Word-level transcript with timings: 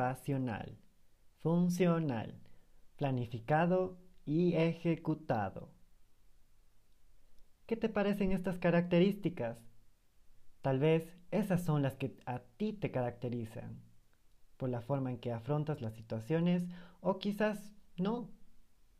observacional, 0.00 0.78
funcional, 1.40 2.40
planificado 2.96 3.98
y 4.24 4.54
ejecutado. 4.54 5.68
¿Qué 7.66 7.76
te 7.76 7.88
parecen 7.88 8.32
estas 8.32 8.58
características? 8.58 9.58
Tal 10.62 10.78
vez 10.78 11.14
esas 11.30 11.62
son 11.62 11.82
las 11.82 11.96
que 11.96 12.16
a 12.24 12.40
ti 12.56 12.72
te 12.72 12.90
caracterizan, 12.90 13.82
por 14.56 14.70
la 14.70 14.80
forma 14.80 15.10
en 15.10 15.18
que 15.18 15.32
afrontas 15.32 15.82
las 15.82 15.94
situaciones 15.94 16.66
o 17.00 17.18
quizás 17.18 17.72
no. 17.96 18.30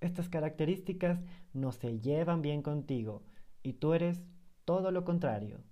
Estas 0.01 0.29
características 0.29 1.19
no 1.55 1.73
se 1.73 1.99
llevan 1.99 2.43
bien 2.43 2.63
contigo 2.63 3.23
y 3.63 3.75
tú 3.75 3.95
eres 3.95 4.23
todo 4.65 4.91
lo 4.91 5.05
contrario. 5.05 5.63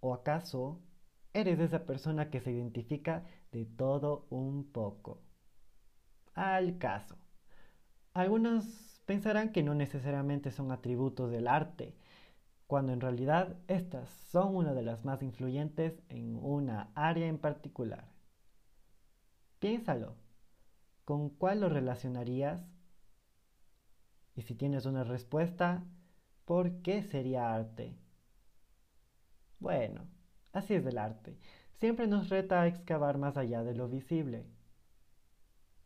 ¿O 0.00 0.12
acaso 0.12 0.80
eres 1.32 1.60
esa 1.60 1.86
persona 1.86 2.30
que 2.30 2.40
se 2.40 2.52
identifica 2.52 3.24
de 3.52 3.64
todo 3.64 4.26
un 4.30 4.70
poco? 4.70 5.22
Al 6.34 6.78
caso. 6.78 7.16
Algunos 8.12 9.00
pensarán 9.06 9.52
que 9.52 9.62
no 9.62 9.74
necesariamente 9.74 10.50
son 10.50 10.72
atributos 10.72 11.30
del 11.30 11.46
arte, 11.46 11.96
cuando 12.66 12.92
en 12.92 13.00
realidad 13.00 13.56
estas 13.68 14.08
son 14.08 14.54
una 14.54 14.74
de 14.74 14.82
las 14.82 15.04
más 15.04 15.22
influyentes 15.22 16.00
en 16.08 16.36
una 16.36 16.90
área 16.94 17.26
en 17.26 17.38
particular. 17.38 18.08
Piénsalo, 19.58 20.16
¿con 21.04 21.30
cuál 21.30 21.60
lo 21.60 21.68
relacionarías? 21.68 22.62
Y 24.36 24.42
si 24.42 24.54
tienes 24.54 24.86
una 24.86 25.04
respuesta, 25.04 25.84
¿por 26.44 26.80
qué 26.82 27.02
sería 27.02 27.52
arte? 27.52 27.98
Bueno, 29.58 30.06
así 30.52 30.74
es 30.74 30.86
el 30.86 30.98
arte. 30.98 31.38
Siempre 31.74 32.06
nos 32.06 32.28
reta 32.28 32.62
a 32.62 32.66
excavar 32.66 33.18
más 33.18 33.36
allá 33.36 33.62
de 33.62 33.74
lo 33.74 33.88
visible. 33.88 34.46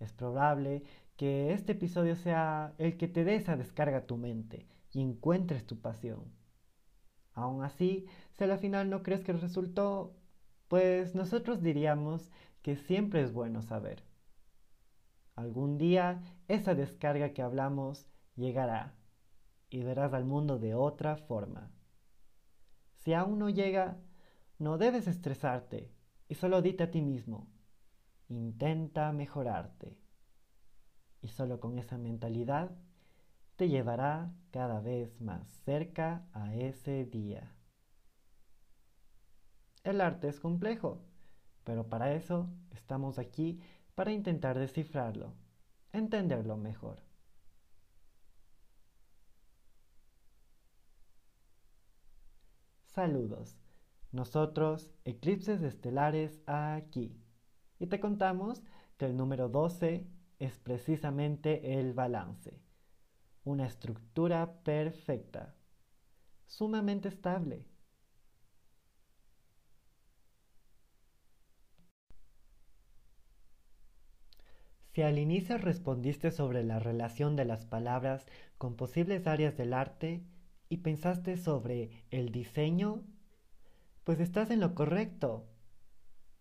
Es 0.01 0.13
probable 0.13 0.83
que 1.17 1.53
este 1.53 1.73
episodio 1.73 2.17
sea 2.17 2.75
el 2.79 2.97
que 2.97 3.09
te 3.09 3.25
des 3.25 3.49
a 3.49 3.57
descarga 3.57 4.07
tu 4.07 4.17
mente 4.17 4.67
y 4.93 5.03
encuentres 5.03 5.67
tu 5.67 5.81
pasión. 5.81 6.33
Aún 7.33 7.63
así, 7.65 8.07
si 8.33 8.45
al 8.45 8.59
final 8.59 8.91
no 8.91 9.03
crees 9.03 9.23
que 9.23 9.33
resultó, 9.33 10.17
pues 10.69 11.15
nosotros 11.15 11.63
diríamos 11.63 12.31
que 12.63 12.77
siempre 12.77 13.23
es 13.23 13.33
bueno 13.33 13.63
saber. 13.63 14.05
Algún 15.37 15.79
día 15.79 16.23
esa 16.49 16.75
descarga 16.75 17.31
que 17.31 17.43
hablamos 17.43 18.09
llegará 18.37 18.95
y 19.69 19.83
verás 19.83 20.13
al 20.15 20.25
mundo 20.25 20.59
de 20.59 20.75
otra 20.75 21.17
forma. 21.17 21.73
Si 22.99 23.13
aún 23.13 23.39
no 23.39 23.51
llega, 23.51 23.99
no 24.59 24.79
debes 24.79 25.07
estresarte 25.07 25.91
y 26.29 26.35
solo 26.35 26.63
dite 26.63 26.85
a 26.85 26.91
ti 26.91 27.03
mismo, 27.03 27.49
intenta 28.29 29.13
mejorarte. 29.13 29.99
Y 31.23 31.29
solo 31.29 31.61
con 31.61 31.79
esa 31.79 31.99
mentalidad 31.99 32.77
te 33.57 33.69
llevará 33.69 34.33
cada 34.51 34.81
vez 34.81 35.21
más 35.21 35.49
cerca 35.65 36.27
a 36.33 36.55
ese 36.55 37.05
día. 37.05 37.55
El 39.85 40.01
arte 40.01 40.29
es 40.29 40.41
complejo, 40.41 41.03
pero 41.63 41.89
para 41.89 42.15
eso 42.15 42.49
estamos 42.71 43.19
aquí 43.19 43.61
para 43.95 44.13
intentar 44.13 44.59
descifrarlo, 44.59 45.35
entenderlo 45.93 46.57
mejor. 46.57 47.01
Saludos. 52.87 53.64
Nosotros, 54.15 54.93
Eclipses 55.05 55.61
Estelares, 55.63 56.41
aquí. 56.47 57.21
Y 57.81 57.89
te 57.89 57.99
contamos 57.99 58.63
que 58.97 59.07
el 59.07 59.17
número 59.17 59.49
12 59.49 60.07
es 60.39 60.57
precisamente 60.61 61.81
el 61.81 61.95
balance. 61.95 62.63
Una 63.43 63.67
estructura 63.67 64.63
perfecta, 64.63 65.57
sumamente 66.47 67.09
estable. 67.09 67.67
Si 74.93 75.03
al 75.03 75.19
inicio 75.19 75.59
respondiste 75.59 76.31
sobre 76.31 76.63
la 76.63 76.79
relación 76.79 77.35
de 77.35 77.47
las 77.47 77.67
palabras 77.67 78.29
con 78.59 78.77
posibles 78.77 79.27
áreas 79.27 79.57
del 79.57 79.75
arte 79.75 80.23
y 80.69 80.77
pensaste 80.77 81.37
sobre 81.37 82.05
el 82.13 82.31
diseño, 82.31 83.03
pues 84.05 84.21
estás 84.21 84.51
en 84.51 84.61
lo 84.61 84.75
correcto. 84.75 85.47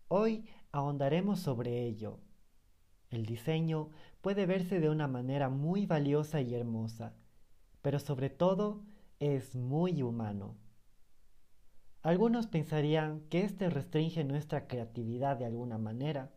Hoy 0.08 0.46
ahondaremos 0.70 1.40
sobre 1.40 1.82
ello. 1.86 2.20
El 3.08 3.24
diseño 3.24 3.88
puede 4.20 4.44
verse 4.44 4.80
de 4.80 4.90
una 4.90 5.08
manera 5.08 5.48
muy 5.48 5.86
valiosa 5.86 6.42
y 6.42 6.54
hermosa, 6.54 7.14
pero 7.80 7.98
sobre 7.98 8.28
todo 8.28 8.84
es 9.18 9.56
muy 9.56 10.02
humano. 10.02 10.58
Algunos 12.02 12.46
pensarían 12.46 13.20
que 13.30 13.44
éste 13.44 13.70
restringe 13.70 14.24
nuestra 14.24 14.66
creatividad 14.66 15.38
de 15.38 15.46
alguna 15.46 15.78
manera. 15.78 16.34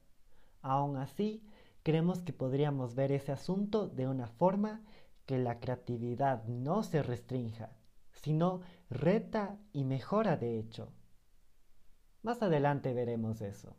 Aún 0.62 0.96
así, 0.96 1.44
creemos 1.84 2.22
que 2.22 2.32
podríamos 2.32 2.96
ver 2.96 3.12
ese 3.12 3.34
asunto 3.34 3.90
de 3.90 4.08
una 4.08 4.28
forma 4.28 4.82
que 5.26 5.38
la 5.38 5.60
creatividad 5.60 6.46
no 6.46 6.84
se 6.84 7.04
restrinja, 7.04 7.76
sino 8.14 8.62
reta 8.90 9.60
y 9.74 9.84
mejora 9.84 10.38
de 10.38 10.58
hecho. 10.58 10.94
Más 12.28 12.42
adelante 12.42 12.94
veremos 12.94 13.40
eso. 13.40 13.78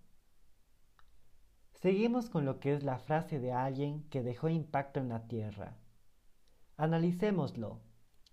Seguimos 1.75 2.31
con 2.31 2.47
lo 2.47 2.61
que 2.61 2.73
es 2.73 2.83
la 2.83 2.99
frase 2.99 3.41
de 3.41 3.53
alguien 3.53 4.09
que 4.09 4.23
dejó 4.23 4.49
impacto 4.49 5.01
en 5.01 5.11
la 5.11 5.29
Tierra. 5.29 5.77
Analicémoslo 6.79 7.83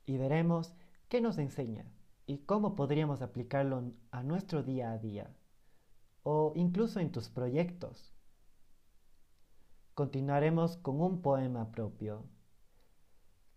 y 0.05 0.15
veremos 0.15 0.73
qué 1.09 1.19
nos 1.19 1.37
enseña 1.37 1.91
y 2.25 2.37
cómo 2.45 2.77
podríamos 2.77 3.21
aplicarlo 3.21 3.91
a 4.09 4.23
nuestro 4.23 4.63
día 4.63 4.93
a 4.93 4.99
día 4.99 5.35
o 6.23 6.53
incluso 6.55 7.01
en 7.01 7.11
tus 7.11 7.27
proyectos. 7.27 8.15
Continuaremos 9.95 10.77
con 10.77 11.01
un 11.01 11.21
poema 11.21 11.73
propio. 11.73 12.23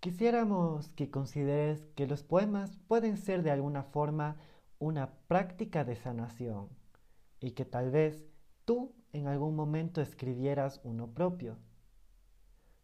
Quisiéramos 0.00 0.88
que 0.88 1.08
consideres 1.08 1.86
que 1.94 2.08
los 2.08 2.24
poemas 2.24 2.76
pueden 2.88 3.16
ser 3.16 3.44
de 3.44 3.52
alguna 3.52 3.84
forma 3.84 4.38
una 4.78 5.14
práctica 5.26 5.84
de 5.84 5.96
sanación 5.96 6.68
y 7.40 7.52
que 7.52 7.64
tal 7.64 7.90
vez 7.90 8.24
tú 8.64 8.94
en 9.12 9.26
algún 9.26 9.56
momento 9.56 10.00
escribieras 10.00 10.80
uno 10.84 11.14
propio. 11.14 11.58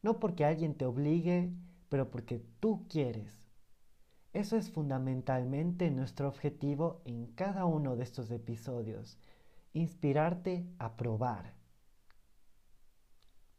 No 0.03 0.21
porque 0.21 0.45
alguien 0.45 0.75
te 0.75 0.87
obligue, 0.87 1.53
pero 1.89 2.11
porque 2.11 2.39
tú 2.61 2.87
quieres. 2.89 3.49
Eso 4.33 4.57
es 4.57 4.71
fundamentalmente 4.71 5.91
nuestro 5.91 6.29
objetivo 6.29 7.03
en 7.05 7.27
cada 7.27 7.67
uno 7.67 7.97
de 7.97 8.03
estos 8.03 8.31
episodios, 8.31 9.19
inspirarte 9.73 10.67
a 10.79 10.97
probar. 10.97 11.55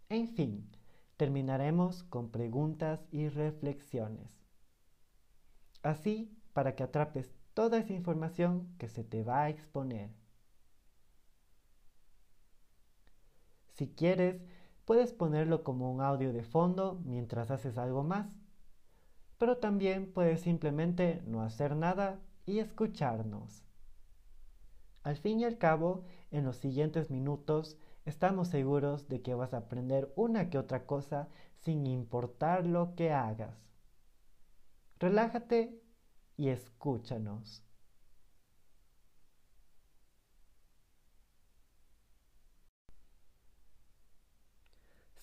En 0.09 0.28
fin, 0.28 0.69
terminaremos 1.17 2.03
con 2.03 2.29
preguntas 2.29 3.07
y 3.12 3.29
reflexiones. 3.29 4.29
Así, 5.81 6.38
para 6.53 6.75
que 6.75 6.84
atrapes 6.84 7.34
toda 7.55 7.79
esa 7.79 7.93
información 7.93 8.67
que 8.77 8.89
se 8.89 9.03
te 9.03 9.23
va 9.23 9.43
a 9.43 9.49
exponer. 9.49 10.11
Si 13.73 13.87
quieres, 13.87 14.43
puedes 14.84 15.13
ponerlo 15.13 15.63
como 15.63 15.91
un 15.91 16.02
audio 16.02 16.34
de 16.34 16.43
fondo 16.43 17.02
mientras 17.05 17.52
haces 17.52 17.78
algo 17.78 18.03
más, 18.03 18.37
pero 19.37 19.57
también 19.57 20.11
puedes 20.13 20.41
simplemente 20.41 21.23
no 21.25 21.41
hacer 21.41 21.75
nada 21.75 22.19
y 22.46 22.59
escucharnos. 22.59 23.63
Al 25.03 25.16
fin 25.16 25.40
y 25.40 25.46
al 25.46 25.58
cabo, 25.58 26.03
en 26.31 26.43
los 26.43 26.58
siguientes 26.58 27.09
minutos 27.09 27.78
estamos 28.03 28.49
seguros 28.49 29.08
de 29.08 29.22
que 29.22 29.34
vas 29.34 29.53
a 29.53 29.59
aprender 29.59 30.11
una 30.17 30.49
que 30.49 30.58
otra 30.58 30.85
cosa 30.85 31.29
sin 31.61 31.87
importar 31.87 32.66
lo 32.66 32.96
que 32.96 33.11
hagas. 33.11 33.58
Relájate 34.99 35.84
y 36.37 36.49
escúchanos. 36.49 37.64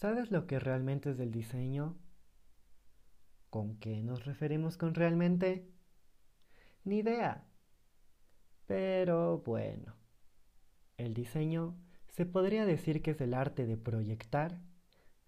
¿Sabes 0.02 0.32
lo 0.32 0.48
que 0.48 0.58
realmente 0.58 1.10
es 1.10 1.20
el 1.20 1.30
diseño? 1.30 1.96
¿Con 3.50 3.76
qué 3.78 4.02
nos 4.02 4.24
referimos 4.24 4.76
con 4.76 4.94
realmente? 4.94 5.70
Ni 6.84 6.98
idea. 6.98 7.46
Pero 8.66 9.38
bueno, 9.46 9.94
el 10.96 11.14
diseño 11.14 11.76
se 12.08 12.26
podría 12.26 12.66
decir 12.66 13.00
que 13.00 13.12
es 13.12 13.20
el 13.20 13.32
arte 13.32 13.64
de 13.64 13.76
proyectar, 13.76 14.60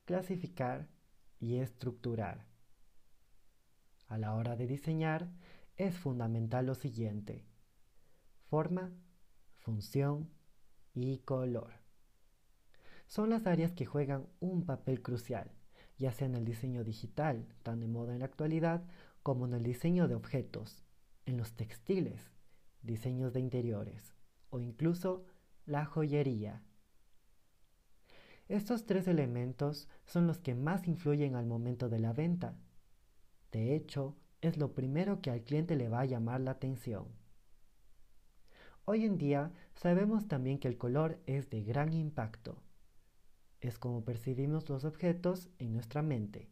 clasificar 0.06 0.88
y 1.38 1.58
estructurar. 1.58 2.46
A 4.08 4.19
la 4.19 4.34
hora 4.34 4.56
de 4.56 4.66
diseñar 4.66 5.31
es 5.76 5.96
fundamental 5.96 6.66
lo 6.66 6.74
siguiente. 6.74 7.44
Forma, 8.48 8.92
función 9.58 10.30
y 10.94 11.18
color. 11.18 11.72
son 13.06 13.30
las 13.30 13.46
áreas 13.46 13.72
que 13.72 13.86
juegan 13.86 14.26
un 14.40 14.64
papel 14.64 15.02
crucial, 15.02 15.52
ya 15.98 16.12
sea 16.12 16.26
en 16.26 16.34
el 16.34 16.44
diseño 16.44 16.84
digital, 16.84 17.46
tan 17.62 17.80
de 17.80 17.88
moda 17.88 18.12
en 18.14 18.20
la 18.20 18.24
actualidad, 18.26 18.84
como 19.22 19.46
en 19.46 19.54
el 19.54 19.62
diseño 19.62 20.08
de 20.08 20.14
objetos, 20.14 20.84
en 21.26 21.36
los 21.36 21.54
textiles, 21.54 22.30
diseños 22.82 23.32
de 23.32 23.40
interiores 23.40 24.14
o 24.50 24.60
incluso 24.60 25.26
la 25.66 25.84
joyería. 25.84 26.62
Estos 28.48 28.86
tres 28.86 29.08
elementos 29.08 29.88
son 30.04 30.28
los 30.28 30.38
que 30.38 30.54
más 30.54 30.86
influyen 30.86 31.34
al 31.34 31.46
momento 31.46 31.88
de 31.88 31.98
la 31.98 32.12
venta. 32.12 32.56
De 33.50 33.74
hecho, 33.74 34.16
es 34.46 34.56
lo 34.56 34.75
primero 34.75 35.20
que 35.20 35.31
al 35.31 35.43
cliente 35.43 35.76
le 35.76 35.88
va 35.88 36.00
a 36.00 36.06
llamar 36.06 36.41
la 36.41 36.52
atención. 36.52 37.06
Hoy 38.85 39.05
en 39.05 39.17
día 39.17 39.52
sabemos 39.75 40.29
también 40.29 40.58
que 40.58 40.69
el 40.69 40.76
color 40.76 41.19
es 41.26 41.49
de 41.49 41.62
gran 41.62 41.93
impacto. 41.93 42.62
Es 43.61 43.79
como 43.79 44.05
percibimos 44.05 44.69
los 44.69 44.85
objetos 44.85 45.49
en 45.58 45.73
nuestra 45.73 46.02
mente 46.02 46.50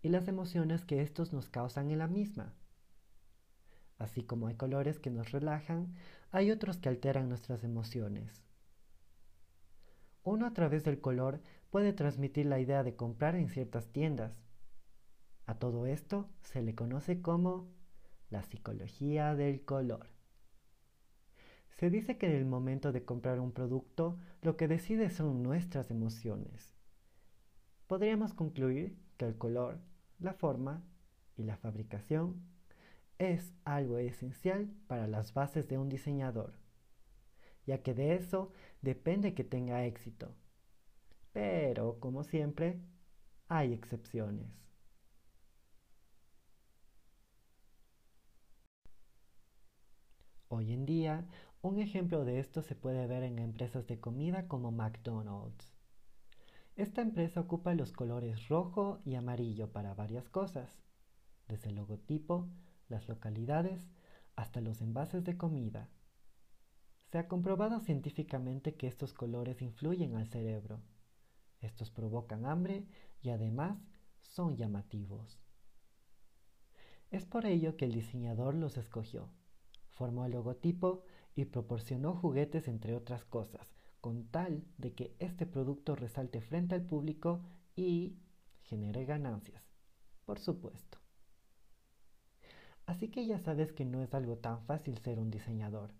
y 0.00 0.08
las 0.08 0.28
emociones 0.28 0.84
que 0.84 1.02
estos 1.02 1.32
nos 1.32 1.50
causan 1.50 1.90
en 1.90 1.98
la 1.98 2.08
misma. 2.08 2.54
Así 3.98 4.22
como 4.22 4.46
hay 4.48 4.54
colores 4.54 4.98
que 4.98 5.10
nos 5.10 5.30
relajan, 5.30 5.94
hay 6.30 6.50
otros 6.50 6.78
que 6.78 6.88
alteran 6.88 7.28
nuestras 7.28 7.64
emociones. 7.64 8.42
Uno 10.22 10.46
a 10.46 10.52
través 10.52 10.84
del 10.84 11.00
color 11.00 11.42
puede 11.70 11.92
transmitir 11.92 12.46
la 12.46 12.60
idea 12.60 12.82
de 12.82 12.96
comprar 12.96 13.34
en 13.36 13.50
ciertas 13.50 13.88
tiendas. 13.88 14.43
A 15.46 15.58
todo 15.58 15.86
esto 15.86 16.28
se 16.42 16.62
le 16.62 16.74
conoce 16.74 17.20
como 17.20 17.68
la 18.30 18.42
psicología 18.42 19.34
del 19.34 19.64
color. 19.64 20.08
Se 21.70 21.90
dice 21.90 22.18
que 22.18 22.26
en 22.26 22.36
el 22.36 22.46
momento 22.46 22.92
de 22.92 23.04
comprar 23.04 23.40
un 23.40 23.52
producto 23.52 24.18
lo 24.42 24.56
que 24.56 24.68
decide 24.68 25.10
son 25.10 25.42
nuestras 25.42 25.90
emociones. 25.90 26.74
Podríamos 27.86 28.32
concluir 28.32 28.96
que 29.16 29.26
el 29.26 29.36
color, 29.36 29.80
la 30.18 30.32
forma 30.32 30.82
y 31.36 31.42
la 31.42 31.56
fabricación 31.56 32.42
es 33.18 33.54
algo 33.64 33.98
esencial 33.98 34.72
para 34.86 35.06
las 35.06 35.34
bases 35.34 35.68
de 35.68 35.78
un 35.78 35.88
diseñador 35.88 36.54
ya 37.66 37.82
que 37.82 37.94
de 37.94 38.14
eso 38.14 38.52
depende 38.82 39.34
que 39.34 39.44
tenga 39.44 39.84
éxito. 39.84 40.34
Pero, 41.32 41.98
como 42.00 42.24
siempre, 42.24 42.80
hay 43.48 43.72
excepciones. 43.72 44.48
Hoy 50.56 50.72
en 50.72 50.86
día, 50.86 51.26
un 51.62 51.80
ejemplo 51.80 52.24
de 52.24 52.38
esto 52.38 52.62
se 52.62 52.76
puede 52.76 53.08
ver 53.08 53.24
en 53.24 53.40
empresas 53.40 53.88
de 53.88 53.98
comida 53.98 54.46
como 54.46 54.70
McDonald's. 54.70 55.74
Esta 56.76 57.02
empresa 57.02 57.40
ocupa 57.40 57.74
los 57.74 57.90
colores 57.90 58.46
rojo 58.46 59.00
y 59.04 59.16
amarillo 59.16 59.72
para 59.72 59.94
varias 59.94 60.28
cosas, 60.28 60.80
desde 61.48 61.70
el 61.70 61.74
logotipo, 61.74 62.48
las 62.88 63.08
localidades, 63.08 63.90
hasta 64.36 64.60
los 64.60 64.80
envases 64.80 65.24
de 65.24 65.36
comida. 65.36 65.88
Se 67.10 67.18
ha 67.18 67.26
comprobado 67.26 67.80
científicamente 67.80 68.76
que 68.76 68.86
estos 68.86 69.12
colores 69.12 69.60
influyen 69.60 70.14
al 70.14 70.28
cerebro. 70.28 70.82
Estos 71.62 71.90
provocan 71.90 72.46
hambre 72.46 72.86
y 73.22 73.30
además 73.30 73.76
son 74.20 74.56
llamativos. 74.56 75.40
Es 77.10 77.24
por 77.24 77.44
ello 77.44 77.76
que 77.76 77.86
el 77.86 77.92
diseñador 77.92 78.54
los 78.54 78.76
escogió, 78.76 79.30
formó 79.94 80.26
el 80.26 80.32
logotipo 80.32 81.02
y 81.34 81.46
proporcionó 81.46 82.14
juguetes 82.14 82.68
entre 82.68 82.94
otras 82.94 83.24
cosas, 83.24 83.74
con 84.00 84.26
tal 84.26 84.64
de 84.76 84.94
que 84.94 85.16
este 85.18 85.46
producto 85.46 85.96
resalte 85.96 86.40
frente 86.40 86.74
al 86.74 86.82
público 86.82 87.42
y 87.74 88.18
genere 88.62 89.04
ganancias, 89.04 89.64
por 90.24 90.38
supuesto. 90.38 90.98
Así 92.86 93.08
que 93.08 93.26
ya 93.26 93.38
sabes 93.38 93.72
que 93.72 93.84
no 93.84 94.02
es 94.02 94.12
algo 94.14 94.36
tan 94.36 94.62
fácil 94.62 94.98
ser 94.98 95.18
un 95.18 95.30
diseñador. 95.30 95.94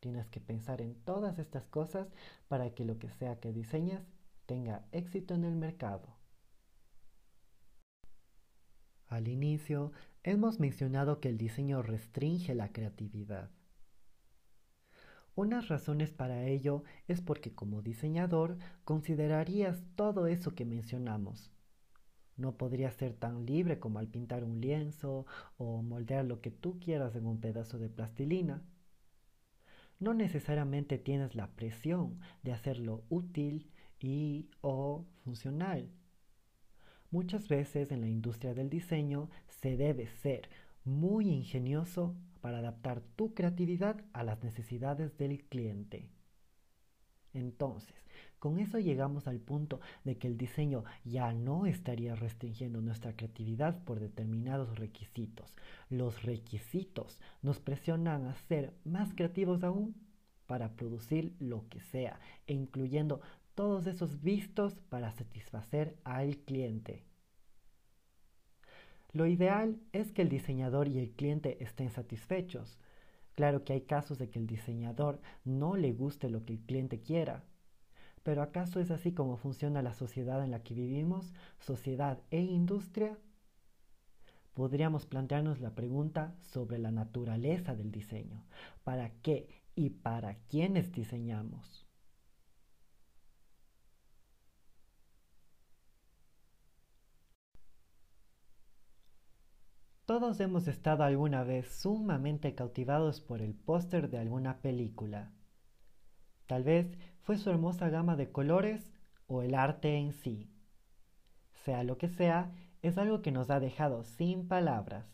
Tienes 0.00 0.28
que 0.28 0.40
pensar 0.40 0.82
en 0.82 0.94
todas 0.96 1.38
estas 1.38 1.66
cosas 1.66 2.08
para 2.46 2.74
que 2.74 2.84
lo 2.84 2.98
que 2.98 3.08
sea 3.08 3.40
que 3.40 3.52
diseñes 3.52 4.02
tenga 4.44 4.86
éxito 4.92 5.34
en 5.34 5.44
el 5.44 5.56
mercado. 5.56 6.14
Al 9.06 9.28
inicio, 9.28 9.92
hemos 10.24 10.58
mencionado 10.58 11.20
que 11.20 11.28
el 11.28 11.38
diseño 11.38 11.82
restringe 11.82 12.54
la 12.56 12.72
creatividad. 12.72 13.50
Unas 15.36 15.68
razones 15.68 16.10
para 16.10 16.46
ello 16.46 16.82
es 17.06 17.20
porque 17.20 17.54
como 17.54 17.82
diseñador 17.82 18.58
considerarías 18.84 19.84
todo 19.94 20.26
eso 20.26 20.56
que 20.56 20.64
mencionamos. 20.64 21.52
No 22.36 22.56
podrías 22.56 22.94
ser 22.94 23.14
tan 23.14 23.46
libre 23.46 23.78
como 23.78 24.00
al 24.00 24.08
pintar 24.08 24.42
un 24.42 24.60
lienzo 24.60 25.26
o 25.56 25.82
moldear 25.82 26.24
lo 26.24 26.40
que 26.40 26.50
tú 26.50 26.80
quieras 26.80 27.14
en 27.14 27.26
un 27.26 27.40
pedazo 27.40 27.78
de 27.78 27.88
plastilina 27.88 28.64
no 30.04 30.14
necesariamente 30.14 30.98
tienes 30.98 31.34
la 31.34 31.48
presión 31.54 32.20
de 32.42 32.52
hacerlo 32.52 33.04
útil 33.08 33.70
y 33.98 34.50
o 34.60 35.06
funcional. 35.24 35.90
Muchas 37.14 37.46
veces 37.46 37.92
en 37.92 38.00
la 38.00 38.08
industria 38.08 38.54
del 38.54 38.68
diseño 38.68 39.30
se 39.46 39.76
debe 39.76 40.08
ser 40.08 40.48
muy 40.84 41.28
ingenioso 41.28 42.16
para 42.40 42.58
adaptar 42.58 43.02
tu 43.14 43.34
creatividad 43.34 44.04
a 44.12 44.24
las 44.24 44.42
necesidades 44.42 45.16
del 45.16 45.44
cliente. 45.44 46.08
Entonces, 47.32 47.94
con 48.40 48.58
eso 48.58 48.80
llegamos 48.80 49.28
al 49.28 49.38
punto 49.38 49.80
de 50.02 50.18
que 50.18 50.26
el 50.26 50.36
diseño 50.36 50.82
ya 51.04 51.32
no 51.32 51.66
estaría 51.66 52.16
restringiendo 52.16 52.80
nuestra 52.80 53.14
creatividad 53.14 53.84
por 53.84 54.00
determinados 54.00 54.76
requisitos. 54.76 55.54
Los 55.90 56.24
requisitos 56.24 57.20
nos 57.42 57.60
presionan 57.60 58.26
a 58.26 58.34
ser 58.34 58.74
más 58.82 59.14
creativos 59.14 59.62
aún 59.62 59.94
para 60.46 60.74
producir 60.74 61.36
lo 61.38 61.68
que 61.68 61.80
sea, 61.80 62.18
incluyendo 62.48 63.20
todos 63.54 63.86
esos 63.86 64.22
vistos 64.22 64.74
para 64.88 65.12
satisfacer 65.12 65.96
al 66.04 66.38
cliente. 66.38 67.04
Lo 69.12 69.26
ideal 69.26 69.78
es 69.92 70.12
que 70.12 70.22
el 70.22 70.28
diseñador 70.28 70.88
y 70.88 70.98
el 70.98 71.12
cliente 71.12 71.62
estén 71.62 71.90
satisfechos. 71.90 72.78
Claro 73.34 73.64
que 73.64 73.72
hay 73.72 73.82
casos 73.82 74.18
de 74.18 74.28
que 74.28 74.38
el 74.38 74.46
diseñador 74.46 75.20
no 75.44 75.76
le 75.76 75.92
guste 75.92 76.28
lo 76.28 76.44
que 76.44 76.54
el 76.54 76.60
cliente 76.60 77.00
quiera, 77.00 77.44
pero 78.24 78.42
¿acaso 78.42 78.80
es 78.80 78.90
así 78.90 79.12
como 79.12 79.36
funciona 79.36 79.82
la 79.82 79.92
sociedad 79.92 80.42
en 80.42 80.50
la 80.50 80.62
que 80.62 80.74
vivimos, 80.74 81.32
sociedad 81.60 82.18
e 82.30 82.40
industria? 82.40 83.18
Podríamos 84.54 85.04
plantearnos 85.04 85.60
la 85.60 85.74
pregunta 85.74 86.34
sobre 86.40 86.78
la 86.78 86.90
naturaleza 86.90 87.74
del 87.74 87.92
diseño. 87.92 88.44
¿Para 88.82 89.10
qué 89.22 89.48
y 89.76 89.90
para 89.90 90.36
quiénes 90.48 90.90
diseñamos? 90.92 91.83
Todos 100.06 100.38
hemos 100.40 100.68
estado 100.68 101.02
alguna 101.02 101.44
vez 101.44 101.66
sumamente 101.80 102.54
cautivados 102.54 103.22
por 103.22 103.40
el 103.40 103.54
póster 103.54 104.10
de 104.10 104.18
alguna 104.18 104.60
película. 104.60 105.32
Tal 106.46 106.62
vez 106.62 106.98
fue 107.22 107.38
su 107.38 107.48
hermosa 107.48 107.88
gama 107.88 108.14
de 108.14 108.30
colores 108.30 108.92
o 109.28 109.40
el 109.40 109.54
arte 109.54 109.96
en 109.96 110.12
sí. 110.12 110.50
Sea 111.64 111.84
lo 111.84 111.96
que 111.96 112.10
sea, 112.10 112.52
es 112.82 112.98
algo 112.98 113.22
que 113.22 113.32
nos 113.32 113.48
ha 113.48 113.60
dejado 113.60 114.04
sin 114.04 114.46
palabras. 114.46 115.06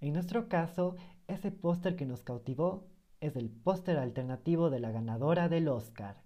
En 0.00 0.14
nuestro 0.14 0.48
caso, 0.48 0.96
ese 1.28 1.52
póster 1.52 1.94
que 1.94 2.06
nos 2.06 2.22
cautivó 2.22 2.88
es 3.20 3.36
el 3.36 3.50
póster 3.50 3.98
alternativo 3.98 4.68
de 4.68 4.80
la 4.80 4.90
ganadora 4.90 5.48
del 5.48 5.68
Oscar. 5.68 6.24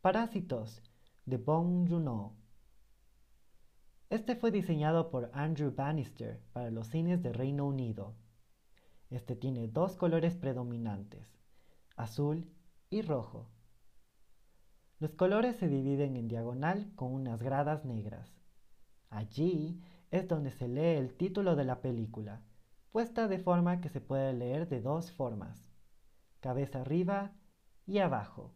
Parásitos, 0.00 0.82
de 1.26 1.36
Bong 1.36 1.88
Joon-ho. 1.88 2.41
Este 4.12 4.36
fue 4.36 4.50
diseñado 4.50 5.08
por 5.08 5.30
Andrew 5.32 5.74
Bannister 5.74 6.38
para 6.52 6.70
los 6.70 6.88
cines 6.88 7.22
de 7.22 7.32
Reino 7.32 7.66
Unido. 7.66 8.14
Este 9.08 9.36
tiene 9.36 9.68
dos 9.68 9.96
colores 9.96 10.36
predominantes, 10.36 11.26
azul 11.96 12.46
y 12.90 13.00
rojo. 13.00 13.48
Los 14.98 15.12
colores 15.14 15.56
se 15.56 15.66
dividen 15.66 16.18
en 16.18 16.28
diagonal 16.28 16.92
con 16.94 17.14
unas 17.14 17.42
gradas 17.42 17.86
negras. 17.86 18.30
Allí 19.08 19.80
es 20.10 20.28
donde 20.28 20.50
se 20.50 20.68
lee 20.68 20.98
el 20.98 21.16
título 21.16 21.56
de 21.56 21.64
la 21.64 21.80
película, 21.80 22.42
puesta 22.90 23.28
de 23.28 23.38
forma 23.38 23.80
que 23.80 23.88
se 23.88 24.02
puede 24.02 24.34
leer 24.34 24.68
de 24.68 24.82
dos 24.82 25.10
formas, 25.10 25.64
cabeza 26.40 26.82
arriba 26.82 27.32
y 27.86 28.00
abajo. 28.00 28.52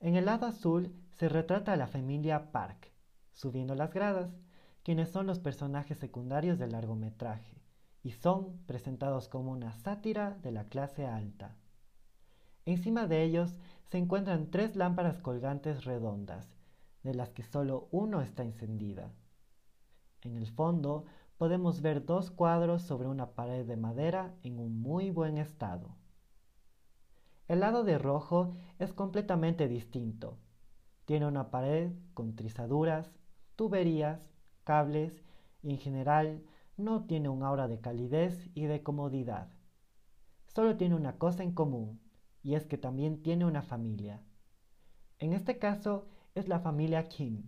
En 0.00 0.16
el 0.16 0.26
lado 0.26 0.44
azul 0.44 0.94
se 1.12 1.30
retrata 1.30 1.72
a 1.72 1.76
la 1.76 1.86
familia 1.86 2.52
Park, 2.52 2.92
subiendo 3.36 3.74
las 3.74 3.92
gradas, 3.94 4.34
quienes 4.82 5.10
son 5.10 5.26
los 5.26 5.38
personajes 5.38 5.98
secundarios 5.98 6.58
del 6.58 6.72
largometraje, 6.72 7.62
y 8.02 8.12
son 8.12 8.58
presentados 8.66 9.28
como 9.28 9.52
una 9.52 9.72
sátira 9.72 10.38
de 10.42 10.52
la 10.52 10.64
clase 10.64 11.06
alta. 11.06 11.54
Encima 12.64 13.06
de 13.06 13.22
ellos 13.22 13.58
se 13.84 13.98
encuentran 13.98 14.50
tres 14.50 14.74
lámparas 14.74 15.18
colgantes 15.18 15.84
redondas, 15.84 16.48
de 17.02 17.14
las 17.14 17.30
que 17.30 17.44
solo 17.44 17.88
uno 17.92 18.22
está 18.22 18.42
encendida. 18.42 19.12
En 20.22 20.36
el 20.36 20.46
fondo 20.48 21.04
podemos 21.36 21.82
ver 21.82 22.04
dos 22.04 22.30
cuadros 22.30 22.82
sobre 22.82 23.06
una 23.06 23.30
pared 23.34 23.66
de 23.66 23.76
madera 23.76 24.34
en 24.42 24.58
un 24.58 24.80
muy 24.80 25.10
buen 25.10 25.36
estado. 25.36 25.94
El 27.48 27.60
lado 27.60 27.84
de 27.84 27.98
rojo 27.98 28.54
es 28.78 28.92
completamente 28.92 29.68
distinto. 29.68 30.38
Tiene 31.04 31.26
una 31.26 31.50
pared 31.50 31.92
con 32.14 32.34
trizaduras, 32.34 33.12
tuberías, 33.56 34.20
cables 34.64 35.24
y 35.62 35.70
en 35.70 35.78
general 35.78 36.44
no 36.76 37.06
tiene 37.06 37.28
un 37.28 37.42
aura 37.42 37.68
de 37.68 37.80
calidez 37.80 38.50
y 38.54 38.66
de 38.66 38.82
comodidad. 38.82 39.48
Solo 40.46 40.76
tiene 40.76 40.94
una 40.94 41.18
cosa 41.18 41.42
en 41.42 41.52
común, 41.52 42.00
y 42.42 42.54
es 42.54 42.66
que 42.66 42.78
también 42.78 43.22
tiene 43.22 43.44
una 43.44 43.62
familia. 43.62 44.22
En 45.18 45.32
este 45.32 45.58
caso 45.58 46.06
es 46.34 46.48
la 46.48 46.60
familia 46.60 47.08
Kim, 47.08 47.44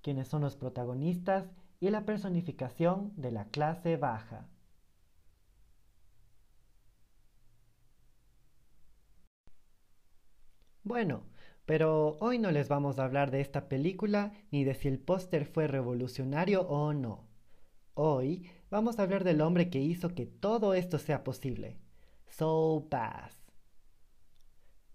quienes 0.00 0.28
son 0.28 0.42
los 0.42 0.56
protagonistas 0.56 1.50
y 1.80 1.90
la 1.90 2.04
personificación 2.04 3.12
de 3.16 3.32
la 3.32 3.46
clase 3.46 3.96
baja. 3.96 4.48
Bueno, 10.84 11.22
pero 11.66 12.16
hoy 12.20 12.38
no 12.38 12.50
les 12.50 12.68
vamos 12.68 12.98
a 12.98 13.04
hablar 13.04 13.30
de 13.30 13.40
esta 13.40 13.68
película 13.68 14.32
ni 14.50 14.64
de 14.64 14.74
si 14.74 14.88
el 14.88 14.98
póster 14.98 15.46
fue 15.46 15.66
revolucionario 15.66 16.62
o 16.62 16.92
no. 16.92 17.28
Hoy 17.94 18.50
vamos 18.70 18.98
a 18.98 19.02
hablar 19.02 19.22
del 19.22 19.40
hombre 19.40 19.70
que 19.70 19.80
hizo 19.80 20.14
que 20.14 20.26
todo 20.26 20.74
esto 20.74 20.98
sea 20.98 21.24
posible, 21.24 21.78
Soul 22.26 22.86
Bass. 22.90 23.42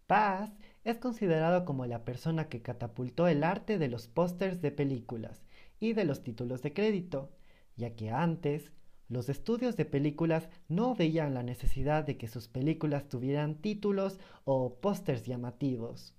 Bass 0.08 0.52
es 0.84 0.98
considerado 0.98 1.66
como 1.66 1.86
la 1.86 2.06
persona 2.06 2.50
que 2.50 2.62
catapultó 2.62 3.28
el 3.28 3.44
arte 3.44 3.78
de 3.78 3.88
los 3.88 4.08
pósters 4.08 4.62
de 4.62 4.72
películas 4.72 5.44
y 5.80 5.94
de 5.94 6.06
los 6.06 6.24
títulos 6.24 6.62
de 6.62 6.74
crédito, 6.74 7.32
ya 7.76 7.96
que 7.96 8.10
antes 8.10 8.72
los 9.10 9.30
estudios 9.30 9.78
de 9.78 9.86
películas 9.86 10.50
no 10.68 10.96
veían 10.96 11.34
la 11.34 11.44
necesidad 11.44 12.04
de 12.04 12.18
que 12.18 12.28
sus 12.28 12.48
películas 12.48 13.08
tuvieran 13.08 13.62
títulos 13.62 14.20
o 14.44 14.80
pósters 14.82 15.24
llamativos. 15.26 16.18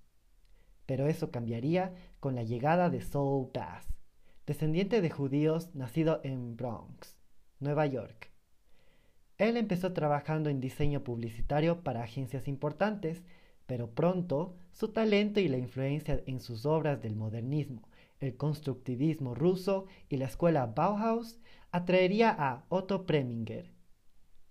Pero 0.89 1.07
eso 1.07 1.31
cambiaría 1.31 1.93
con 2.19 2.35
la 2.35 2.45
llegada 2.45 2.89
de 2.89 3.03
Saul 3.03 3.51
Bass, 3.53 3.87
descendiente 4.47 5.03
de 5.03 5.11
judíos 5.11 5.75
nacido 5.75 6.23
en 6.25 6.57
Bronx, 6.57 7.19
Nueva 7.61 7.85
York. 7.85 8.31
Él 9.37 9.59
empezó 9.59 9.93
trabajando 9.93 10.49
en 10.49 10.61
diseño 10.61 11.05
publicitario 11.05 11.85
para 11.85 12.03
agencias 12.03 12.49
importantes, 12.49 13.23
pero 13.67 13.91
pronto 13.91 14.57
su 14.73 14.89
talento 14.89 15.41
y 15.41 15.49
la 15.49 15.59
influencia 15.59 16.23
en 16.25 16.41
sus 16.41 16.65
obras 16.65 17.03
del 17.03 17.17
modernismo, 17.17 17.87
el 18.19 18.39
constructivismo 18.39 19.35
ruso 19.35 19.85
y 20.09 20.17
la 20.17 20.25
escuela 20.25 20.65
Bauhaus 20.65 21.39
atraería 21.71 22.31
a 22.31 22.65
Otto 22.71 23.05
Preminger, 23.05 23.75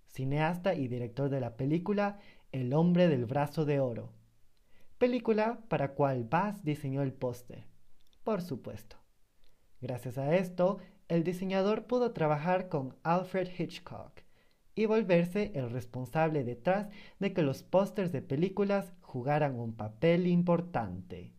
cineasta 0.06 0.76
y 0.76 0.86
director 0.86 1.30
de 1.30 1.40
la 1.40 1.56
película 1.56 2.20
El 2.52 2.74
hombre 2.74 3.08
del 3.08 3.26
brazo 3.26 3.64
de 3.64 3.80
oro, 3.80 4.12
película 4.98 5.60
para 5.68 5.94
cual 5.94 6.24
Bass 6.24 6.62
diseñó 6.64 7.02
el 7.02 7.12
póster, 7.12 7.64
por 8.24 8.42
supuesto. 8.42 8.96
Gracias 9.80 10.18
a 10.18 10.34
esto, 10.36 10.78
el 11.06 11.24
diseñador 11.24 11.86
pudo 11.86 12.12
trabajar 12.12 12.68
con 12.68 12.96
Alfred 13.04 13.48
Hitchcock 13.56 14.12
y 14.74 14.86
volverse 14.86 15.52
el 15.54 15.70
responsable 15.70 16.44
detrás 16.44 16.88
de 17.18 17.32
que 17.32 17.42
los 17.42 17.62
pósters 17.62 18.12
de 18.12 18.22
películas 18.22 18.92
jugaran 19.00 19.58
un 19.58 19.74
papel 19.74 20.26
importante. 20.26 21.32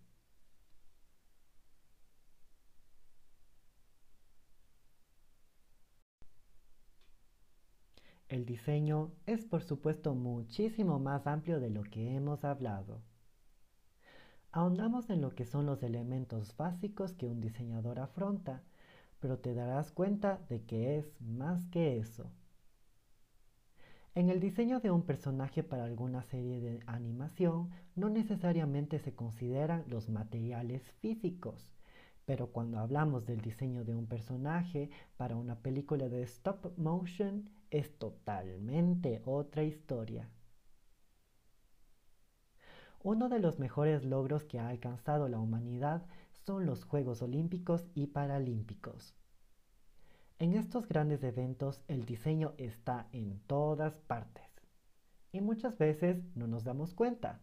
El 8.29 8.45
diseño 8.45 9.11
es 9.25 9.43
por 9.43 9.63
supuesto 9.63 10.15
muchísimo 10.15 10.99
más 10.99 11.25
amplio 11.27 11.59
de 11.59 11.69
lo 11.69 11.83
que 11.83 12.15
hemos 12.15 12.43
hablado. 12.43 13.01
Ahondamos 14.51 15.11
en 15.11 15.21
lo 15.21 15.35
que 15.35 15.45
son 15.45 15.67
los 15.67 15.83
elementos 15.83 16.57
básicos 16.57 17.13
que 17.13 17.27
un 17.27 17.39
diseñador 17.39 17.99
afronta, 17.99 18.63
pero 19.19 19.37
te 19.37 19.53
darás 19.53 19.91
cuenta 19.91 20.39
de 20.49 20.63
que 20.63 20.97
es 20.97 21.21
más 21.21 21.67
que 21.67 21.99
eso. 21.99 22.31
En 24.15 24.29
el 24.29 24.39
diseño 24.39 24.79
de 24.79 24.89
un 24.89 25.03
personaje 25.03 25.61
para 25.61 25.83
alguna 25.83 26.23
serie 26.23 26.59
de 26.61 26.79
animación 26.87 27.69
no 27.95 28.09
necesariamente 28.09 28.97
se 28.97 29.13
consideran 29.13 29.83
los 29.87 30.09
materiales 30.09 30.81
físicos, 30.93 31.75
pero 32.25 32.47
cuando 32.47 32.79
hablamos 32.79 33.27
del 33.27 33.41
diseño 33.41 33.83
de 33.83 33.93
un 33.93 34.07
personaje 34.07 34.89
para 35.15 35.35
una 35.35 35.59
película 35.59 36.09
de 36.09 36.23
stop 36.23 36.75
motion 36.75 37.49
es 37.69 37.99
totalmente 37.99 39.21
otra 39.25 39.63
historia. 39.63 40.27
Uno 43.01 43.29
de 43.29 43.39
los 43.39 43.59
mejores 43.59 44.03
logros 44.03 44.43
que 44.43 44.59
ha 44.59 44.67
alcanzado 44.67 45.29
la 45.29 45.39
humanidad 45.39 46.05
son 46.45 46.65
los 46.65 46.83
Juegos 46.83 47.21
Olímpicos 47.21 47.87
y 47.95 48.07
Paralímpicos. 48.07 49.15
En 50.37 50.53
estos 50.53 50.85
grandes 50.85 51.23
eventos 51.23 51.81
el 51.87 52.05
diseño 52.05 52.53
está 52.57 53.07
en 53.13 53.39
todas 53.47 53.99
partes 54.01 54.43
y 55.31 55.39
muchas 55.39 55.77
veces 55.77 56.23
no 56.35 56.47
nos 56.47 56.65
damos 56.65 56.93
cuenta 56.93 57.39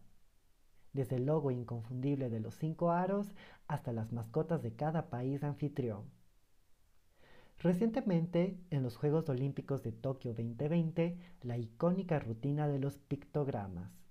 desde 0.93 1.15
el 1.15 1.25
logo 1.25 1.49
inconfundible 1.49 2.29
de 2.29 2.39
los 2.39 2.55
cinco 2.55 2.91
aros 2.91 3.33
hasta 3.67 3.91
las 3.91 4.11
mascotas 4.11 4.61
de 4.61 4.75
cada 4.75 5.09
país 5.09 5.43
anfitrión. 5.43 6.05
Recientemente, 7.59 8.59
en 8.69 8.83
los 8.83 8.95
Juegos 8.95 9.27
Olímpicos 9.29 9.81
de 9.81 9.91
Tokio 9.91 10.33
2020, 10.33 11.17
la 11.41 11.57
icónica 11.57 12.19
rutina 12.19 12.67
de 12.67 12.77
los 12.77 12.99
pictogramas. 12.99 14.06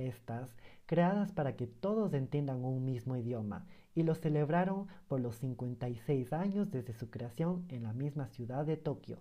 Estas, 0.00 0.56
creadas 0.86 1.32
para 1.32 1.56
que 1.56 1.66
todos 1.66 2.14
entiendan 2.14 2.64
un 2.64 2.84
mismo 2.84 3.16
idioma, 3.16 3.66
y 3.94 4.02
lo 4.02 4.14
celebraron 4.14 4.88
por 5.08 5.20
los 5.20 5.36
56 5.36 6.32
años 6.32 6.70
desde 6.70 6.94
su 6.94 7.10
creación 7.10 7.66
en 7.68 7.82
la 7.82 7.92
misma 7.92 8.28
ciudad 8.28 8.64
de 8.64 8.76
Tokio, 8.76 9.18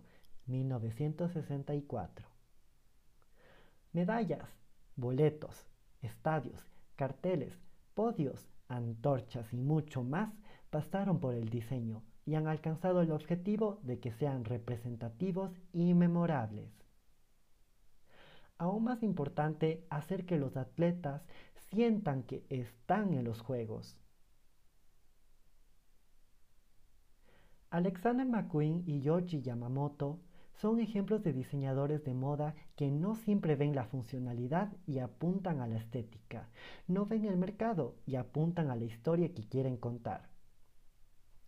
1964. 0.48 2.28
Medallas, 3.94 4.48
boletos, 4.96 5.66
estadios 6.02 6.70
carteles, 7.00 7.58
podios, 7.94 8.50
antorchas 8.68 9.54
y 9.54 9.56
mucho 9.56 10.04
más 10.04 10.34
pasaron 10.70 11.22
por 11.22 11.34
el 11.34 11.48
diseño 11.48 12.04
y 12.26 12.36
han 12.36 12.48
alcanzado 12.48 13.02
el 13.02 13.12
objetivo 13.14 13.80
de 13.84 14.02
que 14.02 14.12
sean 14.12 14.44
representativos 14.44 15.50
y 15.72 15.94
memorables. 15.94 16.70
Aún 18.60 18.84
más 18.84 19.04
importante, 19.04 19.88
hacer 19.90 20.26
que 20.26 20.38
los 20.38 20.58
atletas 20.58 21.24
sientan 21.72 22.24
que 22.24 22.46
están 22.50 23.14
en 23.14 23.24
los 23.24 23.42
Juegos. 23.42 23.98
Alexander 27.70 28.28
McQueen 28.28 28.84
y 28.86 29.00
Yoji 29.00 29.42
Yamamoto 29.42 30.20
son 30.56 30.82
ejemplos 30.82 31.24
de 31.24 31.32
diseñadores 31.32 32.04
de 32.04 32.14
moda 32.14 32.54
que 32.76 32.92
no 32.92 33.16
siempre 33.16 33.56
ven 33.56 33.76
la 33.76 33.86
funcionalidad 33.86 34.74
y 34.86 35.00
apuntan 35.00 35.62
a 35.62 35.68
la 35.68 35.78
estética, 35.78 36.50
no 36.88 37.06
ven 37.06 37.24
el 37.26 37.38
mercado 37.38 37.96
y 38.06 38.16
apuntan 38.16 38.70
a 38.70 38.76
la 38.76 38.84
historia 38.84 39.34
que 39.34 39.48
quieren 39.48 39.78
contar. 39.78 40.28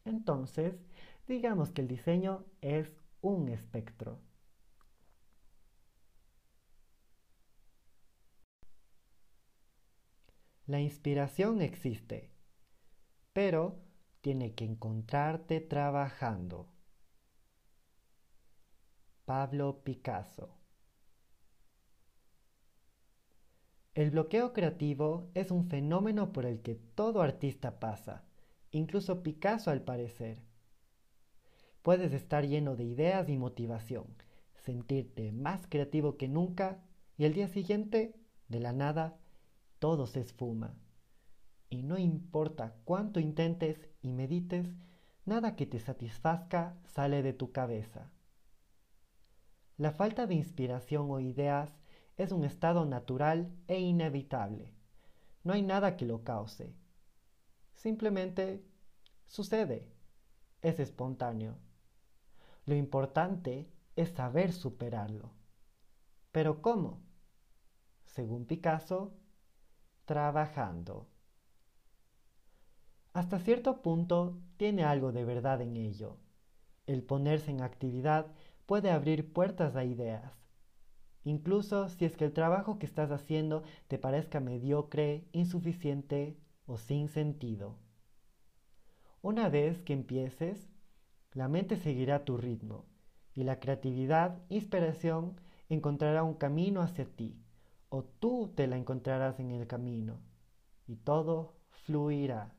Entonces, 0.06 0.80
digamos 1.28 1.72
que 1.72 1.82
el 1.82 1.90
diseño 1.90 2.46
es 2.62 2.96
un 3.22 3.50
espectro. 3.50 4.20
La 10.72 10.80
inspiración 10.80 11.62
existe, 11.62 12.32
pero 13.34 13.76
tiene 14.22 14.54
que 14.56 14.64
encontrarte 14.64 15.60
trabajando. 15.60 16.70
Pablo 19.26 19.84
Picasso. 19.84 20.56
El 23.96 24.12
bloqueo 24.12 24.54
creativo 24.54 25.30
es 25.34 25.52
un 25.52 25.68
fenómeno 25.68 26.32
por 26.32 26.46
el 26.46 26.62
que 26.62 26.76
todo 26.76 27.22
artista 27.22 27.82
pasa, 27.82 28.24
incluso 28.72 29.24
Picasso 29.24 29.72
al 29.72 29.82
parecer. 29.82 30.42
Puedes 31.82 32.14
estar 32.14 32.48
lleno 32.48 32.78
de 32.78 32.86
ideas 32.86 33.28
y 33.28 33.36
motivación, 33.36 34.06
sentirte 34.56 35.34
más 35.34 35.68
creativo 35.68 36.16
que 36.16 36.30
nunca 36.30 36.82
y 37.18 37.26
el 37.26 37.34
día 37.34 37.50
siguiente, 37.50 38.16
de 38.48 38.62
la 38.62 38.72
nada, 38.72 39.21
todo 39.82 40.06
se 40.06 40.20
esfuma. 40.20 40.76
Y 41.68 41.82
no 41.82 41.98
importa 41.98 42.76
cuánto 42.86 43.20
intentes 43.20 43.90
y 44.04 44.12
medites, 44.12 44.68
nada 45.26 45.56
que 45.56 45.66
te 45.66 45.80
satisfazca 45.80 46.78
sale 46.86 47.24
de 47.24 47.34
tu 47.34 47.52
cabeza. 47.52 48.12
La 49.78 49.92
falta 49.92 50.28
de 50.28 50.36
inspiración 50.36 51.10
o 51.10 51.20
ideas 51.20 51.82
es 52.16 52.32
un 52.32 52.44
estado 52.44 52.86
natural 52.86 53.52
e 53.68 53.80
inevitable, 53.80 54.76
No 55.44 55.54
hay 55.54 55.64
nada 55.64 55.98
que 55.98 56.06
lo 56.06 56.24
cause. 56.24 56.76
Simplemente 57.74 58.64
sucede. 59.26 59.92
Es 60.62 60.80
espontáneo. 60.80 61.58
Lo 62.66 62.76
importante 62.76 63.74
es 63.96 64.10
saber 64.10 64.54
superarlo. 64.54 65.32
¿Pero 66.32 66.62
cómo? 66.62 67.02
Según 68.06 68.46
Picasso, 68.46 69.18
trabajando. 70.06 71.08
Hasta 73.14 73.40
cierto 73.40 73.82
punto 73.82 74.40
tiene 74.58 74.84
algo 74.84 75.12
de 75.12 75.26
verdad 75.26 75.62
en 75.62 75.76
ello. 75.78 76.18
El 76.86 77.04
ponerse 77.04 77.52
en 77.52 77.62
actividad 77.62 78.28
puede 78.66 78.90
abrir 78.90 79.34
puertas 79.34 79.76
a 79.76 79.84
ideas. 79.84 80.34
Incluso 81.24 81.90
si 81.90 82.06
es 82.06 82.18
que 82.18 82.26
el 82.26 82.34
trabajo 82.34 82.80
que 82.80 82.86
estás 82.86 83.12
haciendo 83.12 83.64
te 83.88 84.00
parezca 84.00 84.40
mediocre, 84.40 85.28
insuficiente 85.34 86.38
o 86.66 86.78
sin 86.78 87.10
sentido. 87.10 87.78
Una 89.22 89.50
vez 89.50 89.82
que 89.84 89.94
empieces, 89.94 90.70
la 91.34 91.48
mente 91.48 91.76
seguirá 91.76 92.26
tu 92.26 92.38
ritmo 92.38 92.86
y 93.36 93.44
la 93.44 93.60
creatividad, 93.60 94.42
inspiración, 94.50 95.40
encontrará 95.70 96.24
un 96.24 96.34
camino 96.34 96.82
hacia 96.82 97.06
ti 97.06 97.42
o 97.92 98.04
tú 98.04 98.54
te 98.56 98.68
la 98.68 98.78
encontrarás 98.78 99.40
en 99.42 99.52
el 99.52 99.68
camino 99.68 100.22
y 100.88 100.96
todo 100.96 101.58
fluirá. 101.84 102.56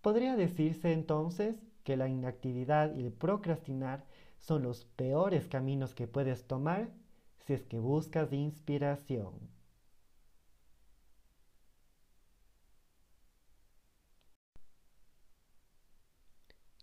Podría 0.00 0.36
decirse 0.36 0.92
entonces 0.94 1.60
que 1.84 1.98
la 1.98 2.08
inactividad 2.08 2.94
y 2.94 3.04
el 3.04 3.12
procrastinar 3.12 4.06
son 4.38 4.62
los 4.62 4.86
peores 4.86 5.48
caminos 5.48 5.94
que 5.94 6.08
puedes 6.08 6.46
tomar 6.46 6.90
si 7.44 7.52
es 7.52 7.66
que 7.66 7.78
buscas 7.78 8.32
inspiración. 8.32 9.34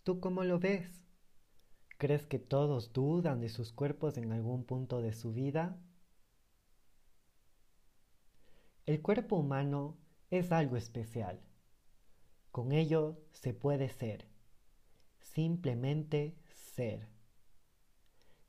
¿Tú 0.04 0.20
cómo 0.20 0.44
lo 0.44 0.60
ves? 0.60 1.04
¿Crees 1.98 2.28
que 2.28 2.38
todos 2.38 2.94
dudan 2.94 3.40
de 3.40 3.50
sus 3.50 3.72
cuerpos 3.72 4.18
en 4.18 4.32
algún 4.32 4.66
punto 4.66 5.02
de 5.02 5.14
su 5.14 5.34
vida? 5.34 5.80
El 8.86 9.02
cuerpo 9.02 9.38
humano 9.38 9.98
es 10.30 10.52
algo 10.52 10.76
especial. 10.76 11.42
Con 12.52 12.72
ello 12.72 13.18
se 13.32 13.54
puede 13.54 13.90
ser. 13.90 14.28
Simplemente 15.20 16.38
ser. 16.50 17.08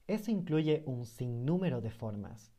Eso 0.06 0.30
incluye 0.30 0.82
un 0.86 1.06
sinnúmero 1.06 1.80
de 1.80 1.90
formas. 1.90 2.52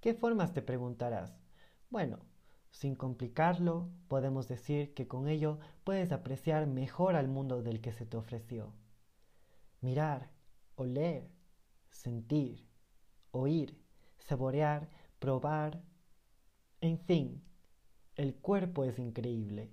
¿Qué 0.00 0.14
formas 0.14 0.52
te 0.52 0.62
preguntarás? 0.62 1.40
Bueno, 1.88 2.18
sin 2.70 2.94
complicarlo, 2.94 3.90
podemos 4.08 4.48
decir 4.48 4.94
que 4.94 5.08
con 5.08 5.28
ello 5.28 5.58
puedes 5.84 6.12
apreciar 6.12 6.66
mejor 6.66 7.16
al 7.16 7.28
mundo 7.28 7.62
del 7.62 7.80
que 7.80 7.92
se 7.92 8.06
te 8.06 8.16
ofreció 8.16 8.74
mirar, 9.82 10.30
oler, 10.76 11.28
sentir, 11.90 12.68
oír, 13.32 13.84
saborear, 14.18 14.88
probar, 15.18 15.82
en 16.82 16.98
fin, 16.98 17.42
el 18.16 18.34
cuerpo 18.34 18.84
es 18.84 18.98
increíble. 18.98 19.70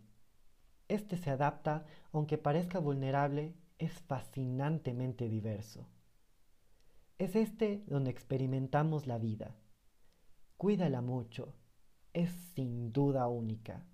Este 0.87 1.17
se 1.17 1.31
adapta, 1.31 1.85
aunque 2.11 2.37
parezca 2.37 2.79
vulnerable, 2.79 3.55
es 3.79 3.93
fascinantemente 4.01 5.27
diverso. 5.27 5.87
Es 7.17 7.35
este 7.35 7.83
donde 7.87 8.11
experimentamos 8.11 9.07
la 9.07 9.17
vida. 9.17 9.55
Cuídala 10.55 11.01
mucho, 11.01 11.55
es 12.13 12.29
sin 12.53 12.93
duda 12.93 13.27
única. 13.27 13.85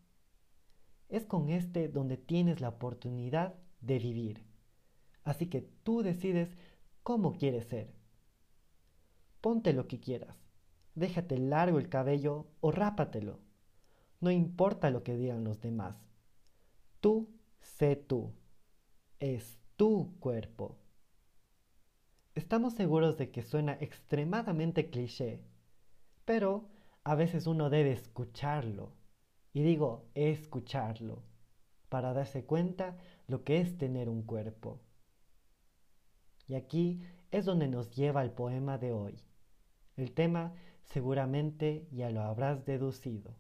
Es 1.08 1.26
con 1.26 1.50
este 1.50 1.88
donde 1.88 2.18
tienes 2.18 2.60
la 2.60 2.70
oportunidad 2.70 3.56
de 3.80 3.98
vivir. 3.98 4.44
Así 5.24 5.48
que 5.48 5.62
tú 5.62 6.04
decides 6.04 6.56
cómo 7.02 7.38
quieres 7.38 7.66
ser. 7.68 7.96
Ponte 9.40 9.72
lo 9.72 9.88
que 9.88 10.02
quieras. 10.02 10.45
Déjate 10.96 11.38
largo 11.38 11.78
el 11.78 11.90
cabello 11.90 12.48
o 12.62 12.72
rápatelo. 12.72 13.40
No 14.22 14.32
importa 14.32 14.90
lo 14.90 15.04
que 15.04 15.18
digan 15.18 15.44
los 15.44 15.62
demás. 15.62 15.98
Tú 17.02 17.30
sé 17.60 17.96
tú. 17.96 18.34
Es 19.20 19.60
tu 19.76 20.18
cuerpo. 20.20 20.78
Estamos 22.34 22.74
seguros 22.74 23.18
de 23.18 23.32
que 23.32 23.44
suena 23.44 23.78
extremadamente 23.80 24.90
cliché, 24.90 25.42
pero 26.26 26.68
a 27.04 27.16
veces 27.16 27.48
uno 27.48 27.70
debe 27.70 27.92
escucharlo. 27.92 28.94
Y 29.54 29.64
digo 29.64 30.10
escucharlo, 30.16 31.24
para 31.88 32.14
darse 32.14 32.46
cuenta 32.46 32.98
lo 33.28 33.44
que 33.44 33.62
es 33.62 33.78
tener 33.78 34.10
un 34.10 34.24
cuerpo. 34.24 34.82
Y 36.48 36.56
aquí 36.56 37.02
es 37.32 37.46
donde 37.46 37.68
nos 37.68 37.92
lleva 37.92 38.22
el 38.22 38.32
poema 38.32 38.78
de 38.78 38.92
hoy. 38.92 39.24
El 39.96 40.12
tema 40.14 40.54
seguramente 40.86 41.88
ya 41.92 42.10
lo 42.10 42.22
habrás 42.22 42.66
deducido. 42.66 43.36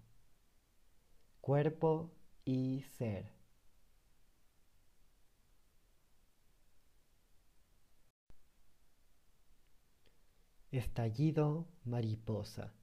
Cuerpo 1.41 2.11
y 2.43 2.81
ser. 2.97 3.31
Estallido 10.71 11.67
mariposa. 11.85 12.73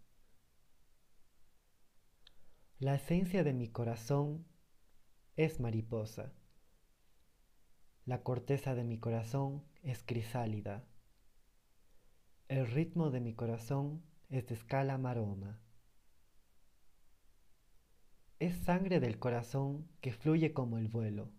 La 2.79 2.95
esencia 2.95 3.45
de 3.45 3.53
mi 3.53 3.69
corazón 3.69 4.47
es 5.37 5.61
mariposa. 5.61 6.33
La 8.05 8.23
corteza 8.23 8.75
de 8.75 8.83
mi 8.83 8.99
corazón 8.99 9.63
es 9.83 10.03
crisálida. 10.03 10.85
El 12.49 12.67
ritmo 12.67 13.11
de 13.11 13.21
mi 13.21 13.35
corazón 13.35 14.03
es 14.33 14.47
de 14.49 14.55
escala 14.55 14.99
maroma. 14.99 15.61
Es 18.39 18.57
sangre 18.57 18.99
del 18.99 19.19
corazón 19.19 19.89
que 20.01 20.13
fluye 20.13 20.53
como 20.53 20.79
el 20.79 20.89
vuelo, 20.89 21.31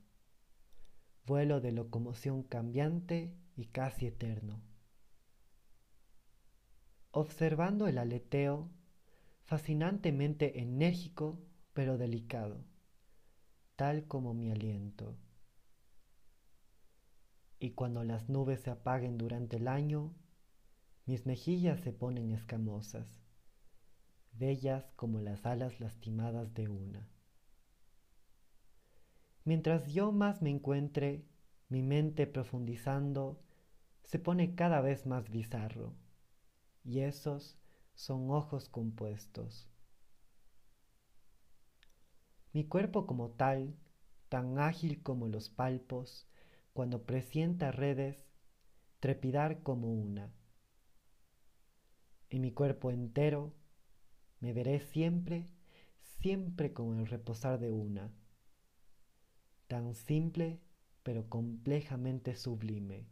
vuelo 1.26 1.60
de 1.60 1.72
locomoción 1.72 2.44
cambiante 2.44 3.36
y 3.56 3.66
casi 3.66 4.06
eterno. 4.06 4.62
Observando 7.12 7.88
el 7.88 7.98
aleteo, 7.98 8.72
fascinantemente 9.44 10.62
enérgico 10.62 11.40
pero 11.74 11.98
delicado, 11.98 12.64
tal 13.76 14.08
como 14.08 14.34
mi 14.34 14.52
aliento 14.52 15.18
y 17.64 17.72
cuando 17.72 18.04
las 18.04 18.28
nubes 18.28 18.60
se 18.60 18.72
apaguen 18.72 19.18
durante 19.18 19.56
el 19.56 19.70
año, 19.70 20.14
mis 21.06 21.26
mejillas 21.26 21.82
se 21.82 21.92
ponen 21.92 22.32
escamosas, 22.32 23.22
bellas 24.32 24.92
como 24.96 25.20
las 25.20 25.46
alas 25.46 25.80
lastimadas 25.80 26.54
de 26.54 26.70
una. 26.70 27.10
Mientras 29.44 29.88
yo 29.88 30.14
más 30.14 30.42
me 30.42 30.50
encuentre, 30.50 31.26
mi 31.68 31.82
mente 31.84 32.26
profundizando 32.28 33.44
se 34.04 34.18
pone 34.18 34.56
cada 34.56 34.80
vez 34.80 35.06
más 35.06 35.30
bizarro, 35.30 35.94
y 36.84 37.00
esos 37.00 37.58
son 37.94 38.32
ojos 38.32 38.70
compuestos. 38.70 39.70
Mi 42.54 42.66
cuerpo 42.66 43.06
como 43.06 43.32
tal, 43.32 43.76
tan 44.30 44.60
ágil 44.60 45.04
como 45.04 45.28
los 45.28 45.50
palpos, 45.50 46.30
cuando 46.72 47.06
presienta 47.06 47.72
redes, 47.72 48.32
trepidar 49.00 49.64
como 49.64 49.92
una. 49.92 50.32
En 52.34 52.42
mi 52.42 52.52
cuerpo 52.52 52.90
entero 52.90 53.54
me 54.40 54.54
veré 54.54 54.80
siempre, 54.80 55.46
siempre 56.00 56.74
con 56.74 56.98
el 56.98 57.06
reposar 57.06 57.60
de 57.60 57.72
una, 57.72 58.12
tan 59.68 59.94
simple 59.94 60.60
pero 61.04 61.30
complejamente 61.30 62.36
sublime. 62.36 63.06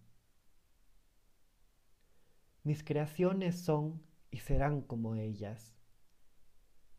Mis 2.64 2.84
creaciones 2.84 3.60
son 3.60 4.02
y 4.32 4.40
serán 4.40 4.82
como 4.82 5.14
ellas, 5.14 5.76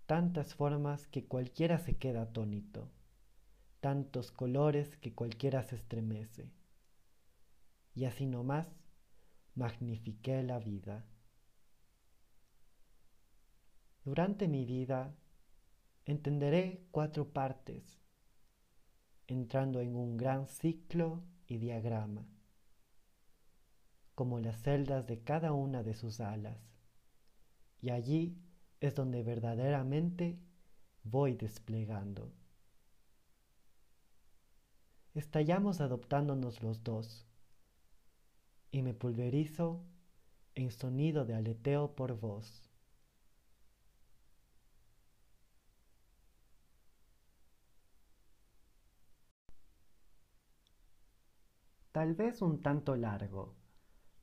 tantas 0.07 0.55
formas 0.55 1.09
que 1.09 1.27
cualquiera 1.27 1.79
se 1.79 1.97
queda 1.99 2.23
atónito 2.23 2.89
tantos 3.81 4.31
colores 4.31 4.97
que 4.99 5.13
cualquiera 5.13 5.65
se 5.65 5.75
estremece. 5.75 6.53
Y 7.97 8.05
así 8.05 8.27
nomás 8.27 8.69
magnifiqué 9.57 10.41
la 10.45 10.61
vida. 10.61 11.05
Durante 14.05 14.49
mi 14.49 14.65
vida 14.65 15.15
entenderé 16.07 16.85
cuatro 16.91 17.33
partes, 17.33 18.01
entrando 19.29 19.81
en 19.81 19.95
un 19.95 20.17
gran 20.17 20.49
ciclo 20.49 21.23
y 21.47 21.59
diagrama, 21.59 22.27
como 24.17 24.41
las 24.41 24.61
celdas 24.61 25.07
de 25.07 25.23
cada 25.23 25.53
una 25.53 25.85
de 25.85 25.95
sus 25.95 26.19
alas. 26.19 26.59
Y 27.81 27.91
allí 27.91 28.37
es 28.81 28.97
donde 28.97 29.23
verdaderamente 29.23 30.37
voy 31.05 31.35
desplegando. 31.35 32.33
Estallamos 35.15 35.81
adoptándonos 35.81 36.61
los 36.61 36.83
dos, 36.83 37.25
y 38.73 38.83
me 38.83 38.95
pulverizo 38.95 39.85
en 40.57 40.73
sonido 40.73 41.25
de 41.25 41.35
aleteo 41.35 41.95
por 41.95 42.19
voz. 42.19 42.72
Tal 51.93 52.15
vez 52.15 52.41
un 52.43 52.63
tanto 52.63 52.97
largo, 52.97 53.55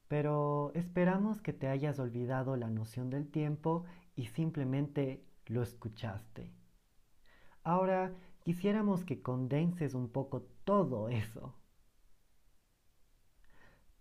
pero 0.08 0.72
esperamos 0.74 1.42
que 1.42 1.54
te 1.54 1.68
hayas 1.68 2.00
olvidado 2.00 2.58
la 2.58 2.70
noción 2.70 3.10
del 3.12 3.30
tiempo 3.30 3.86
y 4.16 4.26
simplemente 4.26 5.24
lo 5.46 5.62
escuchaste. 5.62 6.52
Ahora 7.64 8.16
quisiéramos 8.44 9.06
que 9.06 9.22
condenses 9.22 9.94
un 9.94 10.10
poco 10.10 10.42
todo 10.64 11.10
eso. 11.10 11.56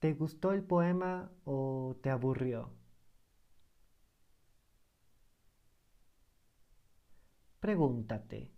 ¿Te 0.00 0.14
gustó 0.14 0.52
el 0.52 0.62
poema 0.62 1.30
o 1.44 1.96
te 2.02 2.10
aburrió? 2.10 2.70
Pregúntate, 7.60 8.50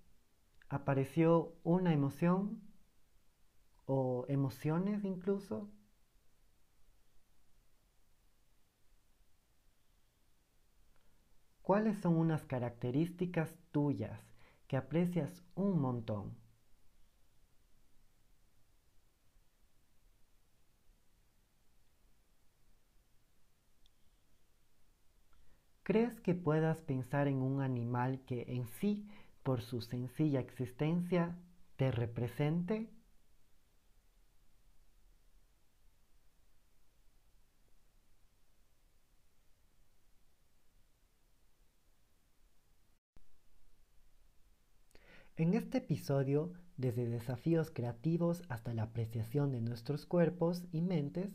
¿apareció 0.69 1.55
una 1.65 1.93
emoción? 1.93 2.70
¿O 3.97 4.25
emociones 4.37 5.05
incluso? 5.05 5.57
¿Cuáles 11.63 11.99
son 12.01 12.17
unas 12.19 12.45
características 12.45 13.57
tuyas 13.73 14.21
que 14.67 14.77
aprecias 14.77 15.43
un 15.55 15.81
montón? 15.81 16.37
¿Crees 25.83 26.19
que 26.23 26.35
puedas 26.35 26.81
pensar 26.81 27.29
en 27.29 27.43
un 27.43 27.61
animal 27.61 28.23
que 28.25 28.47
en 28.49 28.67
sí, 28.67 29.07
por 29.43 29.61
su 29.61 29.83
sencilla 29.83 30.41
existencia, 30.41 31.37
te 31.77 31.91
represente? 31.91 32.89
En 45.41 45.55
este 45.55 45.79
episodio, 45.79 46.53
desde 46.77 47.09
desafíos 47.09 47.71
creativos 47.71 48.43
hasta 48.51 48.75
la 48.75 48.83
apreciación 48.83 49.53
de 49.53 49.63
nuestros 49.63 50.05
cuerpos 50.05 50.65
y 50.71 50.83
mentes, 50.83 51.31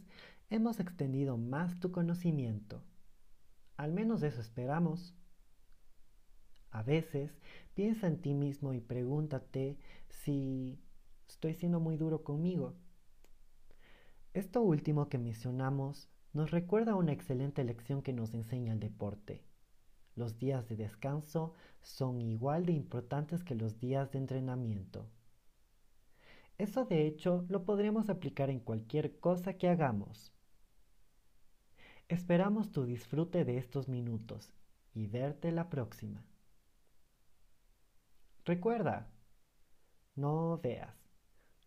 hemos 0.51 0.79
extendido 0.79 1.37
más 1.37 1.79
tu 1.79 1.91
conocimiento. 1.91 2.83
Al 3.77 3.93
menos 3.93 4.21
eso 4.21 4.41
esperamos. 4.41 5.15
A 6.69 6.83
veces 6.83 7.31
piensa 7.73 8.05
en 8.05 8.21
ti 8.21 8.35
mismo 8.35 8.75
y 8.75 8.79
pregúntate 8.79 9.79
si 10.07 10.77
estoy 11.27 11.55
siendo 11.55 11.79
muy 11.79 11.97
duro 11.97 12.23
conmigo. 12.23 12.75
Esto 14.35 14.61
último 14.61 15.09
que 15.09 15.17
mencionamos 15.17 16.09
nos 16.31 16.51
recuerda 16.51 16.93
una 16.93 17.11
excelente 17.11 17.63
lección 17.63 18.03
que 18.03 18.13
nos 18.13 18.35
enseña 18.35 18.71
el 18.71 18.79
deporte. 18.79 19.44
Los 20.15 20.37
días 20.37 20.67
de 20.69 20.77
descanso 20.77 21.53
son 21.81 22.21
igual 22.21 22.65
de 22.65 22.71
importantes 22.71 23.43
que 23.43 23.53
los 23.53 23.79
días 23.79 24.11
de 24.11 24.19
entrenamiento. 24.19 25.09
Eso 26.57 26.85
de 26.85 27.05
hecho 27.05 27.45
lo 27.49 27.65
podremos 27.65 28.09
aplicar 28.09 28.49
en 28.49 28.61
cualquier 28.61 29.19
cosa 29.19 29.57
que 29.57 29.67
hagamos. 29.67 30.31
Esperamos 32.07 32.71
tu 32.71 32.85
disfrute 32.85 33.43
de 33.43 33.57
estos 33.57 33.89
minutos 33.89 34.53
y 34.93 35.07
verte 35.07 35.51
la 35.51 35.69
próxima. 35.69 36.23
Recuerda, 38.45 39.09
no 40.15 40.59
veas, 40.59 40.95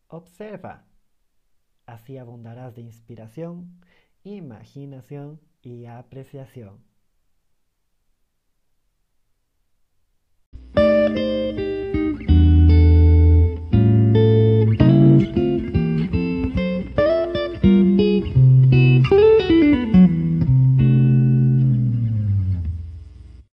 observa. 0.07 0.87
Así 1.85 2.17
abundarás 2.17 2.75
de 2.77 2.83
inspiración, 2.83 3.81
imaginación 4.23 5.41
y 5.61 5.87
apreciación. 5.87 6.88